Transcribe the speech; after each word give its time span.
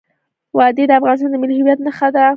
وادي 0.57 0.83
د 0.87 0.91
افغانستان 0.99 1.29
د 1.31 1.35
ملي 1.41 1.55
هویت 1.59 1.79
نښه 1.85 2.07
ده. 2.15 2.25